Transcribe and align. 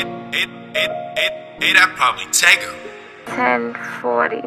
it, 0.00 0.06
it, 0.34 0.50
it, 0.74 0.90
it, 1.16 1.62
it, 1.62 1.74
that 1.74 1.92
probably 1.96 2.24
Taker. 2.32 2.72
1040. 3.26 4.40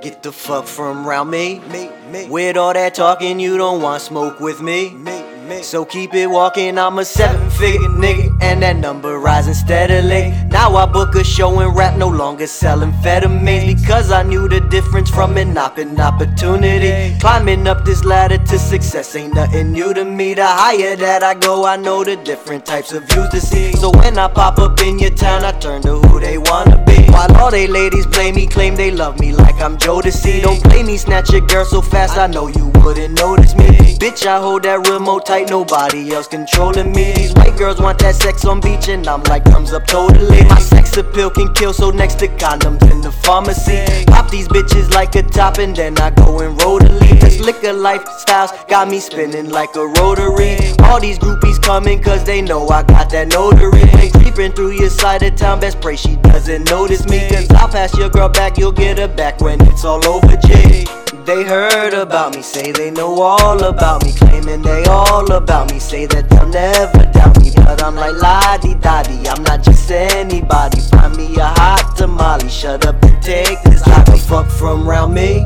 Get 0.00 0.22
the 0.22 0.32
fuck 0.32 0.66
from 0.66 1.06
around 1.06 1.30
me. 1.30 1.60
me, 1.70 1.90
me. 2.10 2.28
With 2.28 2.56
all 2.56 2.72
that 2.72 2.94
talking, 2.94 3.38
you 3.40 3.56
don't 3.56 3.80
want 3.82 4.02
smoke 4.02 4.40
with 4.40 4.60
me. 4.60 4.90
me, 4.90 5.22
me. 5.48 5.62
So 5.62 5.84
keep 5.84 6.14
it 6.14 6.28
walking, 6.28 6.78
I'm 6.78 6.98
a 6.98 7.04
seven 7.04 7.50
figure 7.50 7.88
nigga, 7.88 8.31
and 8.42 8.62
that 8.62 8.76
number 8.76 9.18
rising 9.18 9.54
steadily. 9.54 10.34
Now 10.48 10.74
I 10.76 10.86
book 10.86 11.14
a 11.14 11.24
show 11.24 11.60
and 11.60 11.74
rap, 11.76 11.96
no 11.96 12.08
longer 12.08 12.46
selling 12.46 12.92
amphetamines 12.92 13.80
because 13.80 14.10
I 14.10 14.22
knew 14.22 14.48
the 14.48 14.60
difference 14.60 15.10
from 15.10 15.36
an 15.36 15.56
op 15.56 15.78
and 15.78 15.98
opportunity. 15.98 17.18
Climbing 17.20 17.66
up 17.66 17.84
this 17.84 18.04
ladder 18.04 18.38
to 18.38 18.58
success 18.58 19.14
ain't 19.14 19.34
nothing 19.34 19.72
new 19.72 19.94
to 19.94 20.04
me. 20.04 20.34
The 20.34 20.46
higher 20.46 20.96
that 20.96 21.22
I 21.22 21.34
go, 21.34 21.64
I 21.64 21.76
know 21.76 22.04
the 22.04 22.16
different 22.16 22.66
types 22.66 22.92
of 22.92 23.04
views 23.08 23.28
to 23.30 23.40
see. 23.40 23.72
So 23.72 23.90
when 23.90 24.18
I 24.18 24.28
pop 24.28 24.58
up 24.58 24.80
in 24.80 24.98
your 24.98 25.10
town, 25.10 25.44
I 25.44 25.52
turn 25.52 25.82
to 25.82 25.98
who 26.00 26.20
they 26.20 26.38
wanna 26.38 26.82
be. 26.84 26.92
While 27.12 27.36
all 27.36 27.50
they 27.50 27.66
ladies 27.66 28.06
play 28.06 28.32
me, 28.32 28.46
claim 28.46 28.74
they 28.74 28.90
love 28.90 29.20
me 29.20 29.32
like 29.32 29.60
I'm 29.60 29.76
Jodeci. 29.76 30.42
Don't 30.42 30.62
play 30.64 30.82
me, 30.82 30.96
snatch 30.96 31.30
your 31.30 31.46
girl 31.46 31.64
so 31.64 31.82
fast, 31.82 32.16
I 32.16 32.26
know 32.26 32.48
you 32.48 32.72
wouldn't 32.82 33.14
notice 33.18 33.54
me. 33.54 33.68
Bitch, 34.02 34.26
I 34.26 34.40
hold 34.40 34.62
that 34.64 34.88
remote 34.88 35.26
tight, 35.26 35.50
nobody 35.50 36.12
else 36.12 36.26
controlling 36.26 36.90
me. 36.92 37.12
These 37.12 37.34
white 37.34 37.56
girls 37.56 37.80
want 37.80 37.98
that 38.00 38.14
sex 38.14 38.31
on 38.44 38.60
beach, 38.60 38.88
and 38.88 39.06
I'm 39.06 39.22
like, 39.24 39.44
thumbs 39.44 39.72
up 39.72 39.86
totally. 39.86 40.42
My 40.44 40.58
sex 40.58 40.96
appeal 40.96 41.30
can 41.30 41.52
kill, 41.54 41.72
so 41.72 41.90
next 41.90 42.18
to 42.20 42.28
condoms 42.28 42.82
in 42.90 43.00
the 43.00 43.12
pharmacy. 43.12 43.84
Pop 44.06 44.30
these 44.30 44.48
bitches 44.48 44.90
like 44.90 45.14
a 45.14 45.22
top, 45.22 45.58
and 45.58 45.76
then 45.76 45.98
I 45.98 46.10
go 46.10 46.40
and 46.40 46.58
the. 46.58 47.18
This 47.20 47.40
liquor 47.40 47.72
lifestyles 47.72 48.66
got 48.68 48.88
me 48.88 48.98
spinning 48.98 49.50
like 49.50 49.76
a 49.76 49.86
rotary. 49.86 50.56
All 50.84 51.00
these 51.00 51.18
groupies 51.18 51.60
coming, 51.62 52.02
cause 52.02 52.24
they 52.24 52.42
know 52.42 52.66
I 52.68 52.82
got 52.82 53.10
that 53.10 53.28
notary. 53.28 53.84
They 54.00 54.10
creeping 54.10 54.52
through 54.52 54.72
your 54.72 54.90
side 54.90 55.22
of 55.22 55.36
town, 55.36 55.60
best 55.60 55.80
pray 55.80 55.96
she 55.96 56.16
doesn't 56.16 56.68
notice 56.70 57.06
me. 57.06 57.28
Cause 57.28 57.50
I'll 57.50 57.68
pass 57.68 57.96
your 57.96 58.08
girl 58.08 58.28
back, 58.28 58.58
you'll 58.58 58.72
get 58.72 58.98
her 58.98 59.08
back 59.08 59.40
when 59.40 59.60
it's 59.62 59.84
all 59.84 60.04
over, 60.06 60.36
G. 60.36 60.86
They 61.24 61.44
heard 61.44 61.94
about 61.94 62.34
me, 62.34 62.42
say 62.42 62.72
they 62.72 62.90
know 62.90 63.20
all 63.20 63.62
about 63.62 64.04
me, 64.04 64.12
claiming 64.12 64.62
they 64.62 64.84
all 64.84 65.30
about 65.32 65.70
me, 65.70 65.78
say 65.78 66.06
that 66.06 66.28
they'll 66.28 66.48
never 66.48 67.04
doubt 67.12 67.31
But 67.50 67.82
I'm 67.82 67.96
like 67.96 68.18
da 68.20 68.56
di, 69.02 69.28
I'm 69.28 69.42
not 69.42 69.62
just 69.62 69.90
anybody. 69.90 70.80
Find 70.80 71.16
me 71.16 71.34
a 71.36 71.46
hot 71.46 71.94
tamale, 71.96 72.48
shut 72.48 72.86
up 72.86 73.02
and 73.02 73.22
take 73.22 73.60
this. 73.62 73.82
The 73.82 74.24
fuck 74.28 74.48
from 74.48 74.88
round 74.88 75.14
me. 75.14 75.44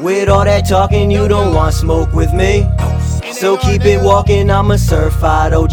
With 0.00 0.28
all 0.28 0.44
that 0.44 0.68
talking, 0.68 1.10
you 1.10 1.28
don't 1.28 1.54
want 1.54 1.74
smoke 1.74 2.12
with 2.12 2.32
me. 2.32 2.66
So 3.40 3.56
keep 3.56 3.86
it 3.86 4.02
walking, 4.02 4.50
I'm 4.50 4.70
a 4.70 4.76
certified 4.76 5.54
OG. 5.54 5.72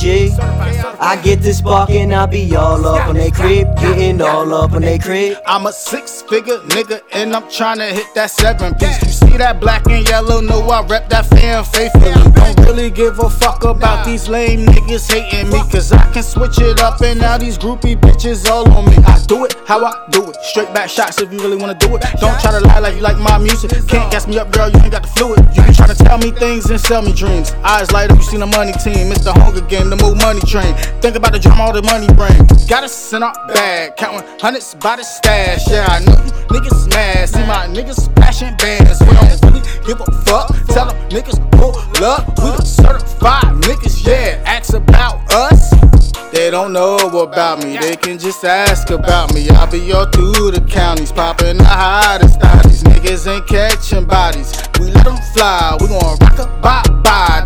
I 1.02 1.20
get 1.22 1.42
this 1.42 1.58
sparking, 1.58 2.14
I 2.14 2.26
be 2.26 2.56
all 2.56 2.86
up 2.86 3.10
on 3.10 3.16
they 3.16 3.30
creep, 3.30 3.68
getting 3.76 4.22
all 4.22 4.54
up 4.54 4.72
on 4.72 4.84
they 4.84 4.98
creep. 4.98 5.36
I'm 5.46 5.66
a 5.66 5.74
six 5.74 6.22
figure 6.22 6.60
nigga 6.60 7.02
and 7.12 7.36
I'm 7.36 7.44
tryna 7.44 7.92
hit 7.92 8.08
that 8.16 8.32
seven 8.32 8.74
piece. 8.76 9.04
You 9.04 9.10
see 9.10 9.38
that 9.38 9.60
black 9.60 9.86
and 9.88 10.08
yellow? 10.08 10.40
Know 10.40 10.62
I 10.70 10.82
rep 10.88 11.10
that 11.10 11.26
fan 11.26 11.66
faithfully. 11.66 12.14
Don't 12.32 12.58
really 12.62 12.90
give 12.90 13.20
a 13.20 13.30
fuck 13.30 13.66
about 13.66 14.06
these 14.06 14.30
lame 14.30 14.66
niggas 14.66 15.12
hating 15.12 15.52
me. 15.52 15.60
Cause 15.70 15.92
I 15.92 16.10
can 16.14 16.24
switch 16.24 16.62
it 16.62 16.80
up 16.80 17.02
and 17.02 17.20
now 17.20 17.38
these 17.38 17.58
groupie 17.58 18.00
bitches 18.00 18.50
all 18.50 18.72
on 18.72 18.86
me. 18.86 18.96
I 19.06 19.22
do 19.28 19.44
it 19.44 19.56
how 19.68 19.84
I 19.84 20.08
do 20.10 20.24
it. 20.30 20.38
Straight 20.42 20.74
back 20.74 20.90
shots 20.90 21.20
if 21.22 21.34
you 21.34 21.40
really 21.40 21.58
wanna 21.58 21.76
do 21.76 21.98
it. 21.98 22.02
Don't 22.22 22.40
try 22.40 22.52
to 22.58 22.66
lie 22.66 22.80
like 22.80 22.96
you 22.96 23.02
like 23.02 23.18
my 23.18 23.38
music. 23.38 23.72
Can't 23.90 24.10
gas 24.10 24.26
me 24.26 24.40
up, 24.40 24.54
girl, 24.54 24.70
you 24.70 24.80
ain't 24.80 24.92
got 24.94 25.02
the 25.02 25.10
fluid. 25.10 25.40
You 25.54 25.64
be 25.64 25.74
trying 25.74 25.94
to 25.94 25.96
tell 25.96 26.18
me 26.18 26.32
things 26.32 26.70
and 26.70 26.80
sell 26.80 27.02
me 27.02 27.12
dreams. 27.12 27.52
Eyes 27.64 27.92
light 27.92 28.12
up, 28.12 28.18
you 28.18 28.24
seen 28.24 28.40
the 28.40 28.48
money 28.48 28.72
team. 28.74 29.12
It's 29.12 29.24
the 29.24 29.34
hunger 29.34 29.62
game, 29.62 29.90
the 29.90 29.98
move 29.98 30.18
money 30.18 30.42
train. 30.42 30.74
Think 31.02 31.16
about 31.16 31.34
the 31.34 31.40
drama 31.40 31.64
all 31.64 31.74
the 31.74 31.82
money 31.82 32.08
bring. 32.14 32.38
Got 32.68 32.84
us 32.84 33.14
in 33.14 33.24
our 33.24 33.34
bag, 33.48 33.96
counting 33.98 34.28
hundreds 34.40 34.76
by 34.76 34.96
the 34.98 35.04
stash. 35.04 35.68
Yeah, 35.70 35.86
I 35.90 36.00
know 36.00 36.18
you 36.24 36.32
niggas 36.54 36.90
mad. 36.90 37.30
See 37.30 37.46
my 37.46 37.68
niggas 37.68 38.14
flashing 38.16 38.56
bands. 38.58 39.00
We 39.02 39.14
don't 39.14 39.42
really 39.46 39.62
give 39.86 40.02
a 40.02 40.12
fuck. 40.24 40.54
Tell 40.68 40.88
them 40.88 40.98
niggas 41.10 41.40
pull 41.52 41.76
up. 42.04 42.28
We 42.40 42.52
the 42.52 42.62
certified 42.62 43.56
niggas, 43.64 44.06
yeah. 44.06 44.42
Ask 44.46 44.74
about 44.74 45.32
us. 45.34 45.72
They 46.32 46.52
don't 46.52 46.74
know 46.74 46.98
about 46.98 47.64
me, 47.64 47.78
they 47.78 47.96
can 47.96 48.20
just 48.20 48.44
ask 48.44 48.90
about 48.90 49.34
me. 49.34 49.50
I 49.50 49.66
be 49.66 49.92
all 49.94 50.06
through 50.06 50.52
the 50.52 50.62
counties, 50.70 51.12
popping 51.12 51.58
the 51.58 51.64
hottest 51.64 52.40
these 52.64 52.84
Niggas 52.84 53.28
ain't 53.28 53.48
catching 53.48 54.06
bodies, 54.06 54.54
we 54.80 54.92
let 54.92 55.06
them 55.06 55.18
fly. 55.34 55.78
We 55.80 55.88
gon' 55.88 56.18
rock 56.20 56.40
a 56.40 56.46
bye 56.62 56.84
bye 57.02 57.37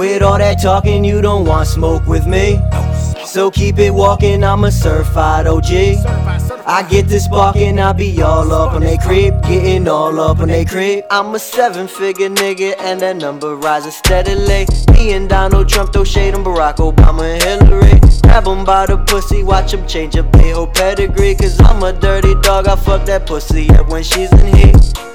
With 0.00 0.22
all 0.22 0.38
that 0.38 0.62
talking, 0.62 1.04
you 1.04 1.20
don't 1.20 1.44
want 1.44 1.68
smoke 1.68 2.06
with 2.06 2.26
me. 2.26 2.58
So 3.26 3.50
keep 3.50 3.78
it 3.78 3.90
walking, 3.90 4.42
I'm 4.42 4.64
a 4.64 4.72
certified 4.72 5.46
OG. 5.46 5.70
I 6.66 6.86
get 6.88 7.06
this 7.06 7.26
sparking, 7.26 7.78
I 7.78 7.92
be 7.92 8.22
all 8.22 8.50
up 8.50 8.72
on 8.72 8.80
they 8.80 8.96
creep, 8.96 9.34
getting 9.42 9.86
all 9.88 10.18
up 10.18 10.38
on 10.38 10.48
they 10.48 10.64
creep. 10.64 11.04
I'm 11.10 11.34
a 11.34 11.38
seven 11.38 11.86
figure 11.86 12.30
nigga, 12.30 12.76
and 12.80 12.98
that 13.02 13.16
number 13.16 13.54
rises 13.56 13.94
steadily. 13.94 14.64
Me 14.94 15.12
and 15.12 15.28
Donald 15.28 15.68
Trump 15.68 15.92
throw 15.92 16.04
shade 16.04 16.32
on 16.32 16.44
Barack 16.44 16.76
Obama 16.76 17.38
and 17.38 17.68
Hillary. 17.68 18.00
Grab 18.22 18.48
'em 18.48 18.64
by 18.64 18.86
the 18.86 18.96
pussy, 18.96 19.42
watch 19.44 19.74
'em 19.74 19.86
change 19.86 20.16
up 20.16 20.32
their 20.32 20.54
whole 20.54 20.66
pedigree. 20.66 21.34
Cause 21.34 21.60
I'm 21.60 21.82
a 21.82 21.92
dirty 21.92 22.34
dog, 22.40 22.68
I 22.68 22.76
fuck 22.76 23.04
that 23.04 23.26
pussy 23.26 23.68
up 23.72 23.90
when 23.90 24.02
she's 24.02 24.32
in 24.32 24.46
heat. 24.56 25.09